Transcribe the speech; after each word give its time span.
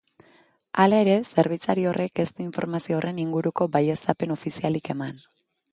Hala 0.83 1.01
ere, 1.03 1.17
zerbitzari 1.33 1.85
horrek 1.91 2.23
ez 2.23 2.27
du 2.31 2.45
informazio 2.47 2.99
horren 3.01 3.21
inguruko 3.27 3.69
baieztapen 3.79 4.37
ofizialik 4.39 4.93
eman. 4.99 5.21